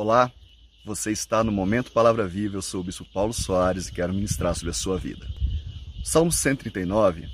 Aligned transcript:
Olá, 0.00 0.30
você 0.84 1.10
está 1.10 1.42
no 1.42 1.50
Momento 1.50 1.90
Palavra 1.90 2.24
Viva, 2.24 2.56
eu 2.56 2.62
sou 2.62 2.82
o 2.82 2.84
Bispo 2.84 3.04
Paulo 3.12 3.32
Soares 3.32 3.88
e 3.88 3.92
quero 3.92 4.14
ministrar 4.14 4.54
sobre 4.54 4.70
a 4.70 4.72
sua 4.72 4.96
vida. 4.96 5.26
O 6.00 6.06
Salmo 6.06 6.30
139 6.30 7.28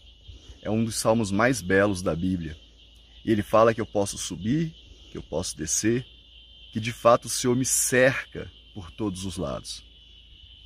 é 0.63 0.71
um 0.71 0.83
dos 0.83 0.97
salmos 0.97 1.31
mais 1.31 1.61
belos 1.61 2.01
da 2.01 2.17
Bíblia. 2.17 2.57
E 3.23 3.31
ele 3.31 3.43
fala 3.43 3.75
que 3.75 3.83
eu 3.83 3.85
posso 3.85 4.17
subir, 4.17 4.75
que 5.13 5.19
eu 5.19 5.23
posso 5.23 5.55
descer, 5.59 6.07
que 6.73 6.81
de 6.81 6.91
fato 6.91 7.27
o 7.27 7.29
Senhor 7.29 7.55
me 7.55 7.67
cerca 7.67 8.51
por 8.73 8.91
todos 8.91 9.27
os 9.27 9.37
lados. 9.37 9.85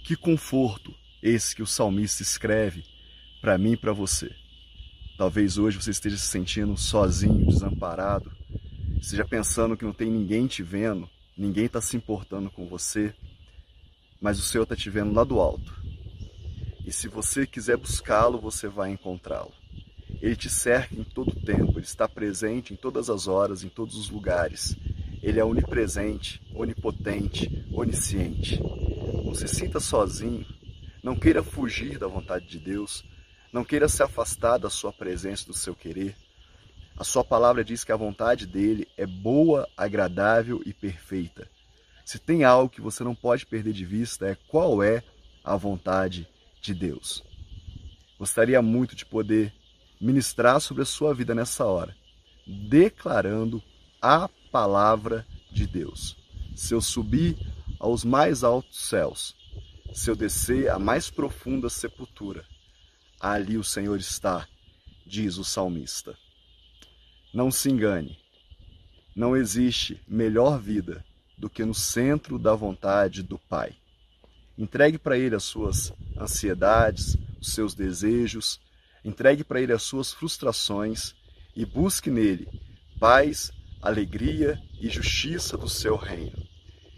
Que 0.04 0.14
conforto 0.14 0.94
esse 1.20 1.52
que 1.52 1.64
o 1.64 1.66
salmista 1.66 2.22
escreve 2.22 2.84
para 3.40 3.58
mim 3.58 3.72
e 3.72 3.76
para 3.76 3.92
você. 3.92 4.30
Talvez 5.16 5.58
hoje 5.58 5.82
você 5.82 5.90
esteja 5.90 6.16
se 6.16 6.28
sentindo 6.28 6.76
sozinho, 6.76 7.44
desamparado, 7.48 8.30
esteja 9.00 9.24
pensando 9.24 9.76
que 9.76 9.84
não 9.84 9.92
tem 9.92 10.08
ninguém 10.08 10.46
te 10.46 10.62
vendo, 10.62 11.10
ninguém 11.38 11.66
está 11.66 11.80
se 11.80 11.96
importando 11.96 12.50
com 12.50 12.66
você, 12.66 13.14
mas 14.20 14.40
o 14.40 14.42
Senhor 14.42 14.64
está 14.64 14.74
te 14.74 14.90
vendo 14.90 15.14
lá 15.14 15.22
do 15.22 15.38
alto. 15.38 15.72
E 16.84 16.90
se 16.90 17.06
você 17.06 17.46
quiser 17.46 17.76
buscá-lo, 17.76 18.40
você 18.40 18.66
vai 18.66 18.90
encontrá-lo. 18.90 19.52
Ele 20.20 20.34
te 20.34 20.50
cerca 20.50 20.96
em 20.96 21.04
todo 21.04 21.28
o 21.28 21.40
tempo, 21.44 21.78
ele 21.78 21.86
está 21.86 22.08
presente 22.08 22.72
em 22.72 22.76
todas 22.76 23.08
as 23.08 23.28
horas, 23.28 23.62
em 23.62 23.68
todos 23.68 23.94
os 23.94 24.10
lugares. 24.10 24.76
Ele 25.22 25.38
é 25.38 25.44
onipresente, 25.44 26.42
onipotente, 26.54 27.64
onisciente. 27.72 28.60
Não 29.24 29.34
se 29.34 29.46
sinta 29.46 29.78
sozinho, 29.78 30.44
não 31.02 31.14
queira 31.14 31.42
fugir 31.42 31.98
da 31.98 32.08
vontade 32.08 32.46
de 32.46 32.58
Deus, 32.58 33.04
não 33.52 33.64
queira 33.64 33.88
se 33.88 34.02
afastar 34.02 34.58
da 34.58 34.68
sua 34.68 34.92
presença, 34.92 35.46
do 35.46 35.54
seu 35.54 35.74
querer. 35.74 36.16
A 36.98 37.04
sua 37.04 37.22
palavra 37.22 37.62
diz 37.62 37.84
que 37.84 37.92
a 37.92 37.96
vontade 37.96 38.44
dele 38.44 38.88
é 38.96 39.06
boa, 39.06 39.68
agradável 39.76 40.60
e 40.66 40.72
perfeita. 40.72 41.48
Se 42.04 42.18
tem 42.18 42.42
algo 42.42 42.68
que 42.68 42.80
você 42.80 43.04
não 43.04 43.14
pode 43.14 43.46
perder 43.46 43.72
de 43.72 43.84
vista 43.84 44.26
é 44.26 44.34
qual 44.48 44.82
é 44.82 45.04
a 45.44 45.54
vontade 45.54 46.26
de 46.60 46.74
Deus. 46.74 47.22
Gostaria 48.18 48.60
muito 48.60 48.96
de 48.96 49.06
poder 49.06 49.54
ministrar 50.00 50.60
sobre 50.60 50.82
a 50.82 50.86
sua 50.86 51.14
vida 51.14 51.36
nessa 51.36 51.64
hora, 51.64 51.96
declarando 52.68 53.62
a 54.02 54.28
palavra 54.50 55.24
de 55.52 55.68
Deus. 55.68 56.16
Se 56.56 56.74
eu 56.74 56.80
subir 56.80 57.36
aos 57.78 58.02
mais 58.04 58.42
altos 58.42 58.88
céus, 58.88 59.36
se 59.94 60.10
eu 60.10 60.16
descer 60.16 60.68
à 60.68 60.80
mais 60.80 61.10
profunda 61.10 61.70
sepultura, 61.70 62.44
ali 63.20 63.56
o 63.56 63.62
Senhor 63.62 64.00
está, 64.00 64.48
diz 65.06 65.38
o 65.38 65.44
salmista. 65.44 66.18
Não 67.32 67.50
se 67.50 67.70
engane. 67.70 68.18
Não 69.14 69.36
existe 69.36 70.00
melhor 70.06 70.60
vida 70.60 71.04
do 71.36 71.48
que 71.48 71.64
no 71.64 71.74
centro 71.74 72.38
da 72.38 72.54
vontade 72.54 73.22
do 73.22 73.38
Pai. 73.38 73.76
Entregue 74.56 74.98
para 74.98 75.18
Ele 75.18 75.34
as 75.34 75.44
suas 75.44 75.92
ansiedades, 76.18 77.16
os 77.40 77.52
seus 77.52 77.74
desejos, 77.74 78.60
entregue 79.04 79.44
para 79.44 79.60
Ele 79.60 79.72
as 79.72 79.82
suas 79.82 80.12
frustrações 80.12 81.14
e 81.54 81.64
busque 81.64 82.10
nele 82.10 82.48
paz, 82.98 83.52
alegria 83.80 84.60
e 84.80 84.88
justiça 84.88 85.56
do 85.56 85.68
seu 85.68 85.96
reino. 85.96 86.36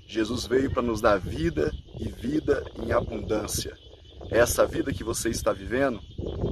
Jesus 0.07 0.47
veio 0.47 0.73
para 0.73 0.83
nos 0.83 1.01
dar 1.01 1.19
vida 1.19 1.71
e 1.99 2.09
vida 2.09 2.65
em 2.83 2.91
abundância. 2.91 3.77
Essa 4.31 4.67
vida 4.67 4.93
que 4.93 5.05
você 5.05 5.29
está 5.29 5.53
vivendo, 5.53 6.01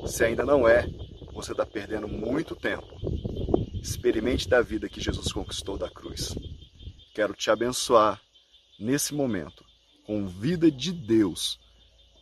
se 0.07 0.25
ainda 0.25 0.45
não 0.45 0.69
é, 0.69 0.87
você 1.33 1.53
está 1.53 1.65
perdendo 1.65 2.07
muito 2.07 2.55
tempo. 2.55 2.87
Experimente 3.83 4.49
da 4.49 4.61
vida 4.61 4.89
que 4.89 5.01
Jesus 5.01 5.33
conquistou 5.33 5.79
da 5.79 5.91
cruz. 5.91 6.35
Quero 7.15 7.35
te 7.35 7.51
abençoar 7.51 8.21
nesse 8.79 9.15
momento 9.15 9.65
com 10.05 10.27
vida 10.27 10.71
de 10.71 10.93
Deus 10.93 11.59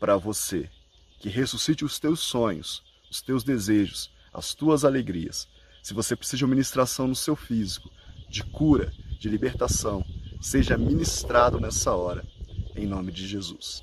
para 0.00 0.16
você, 0.16 0.70
que 1.18 1.28
ressuscite 1.28 1.84
os 1.84 1.98
teus 1.98 2.20
sonhos, 2.20 2.82
os 3.10 3.22
teus 3.22 3.44
desejos, 3.44 4.10
as 4.32 4.54
tuas 4.54 4.84
alegrias. 4.84 5.48
Se 5.82 5.94
você 5.94 6.16
precisa 6.16 6.38
de 6.38 6.44
uma 6.44 6.50
ministração 6.50 7.06
no 7.06 7.14
seu 7.14 7.36
físico, 7.36 7.90
de 8.28 8.42
cura, 8.42 8.92
de 9.18 9.28
libertação, 9.28 10.04
seja 10.40 10.76
ministrado 10.76 11.60
nessa 11.60 11.94
hora, 11.94 12.26
em 12.74 12.86
nome 12.86 13.12
de 13.12 13.26
Jesus. 13.26 13.82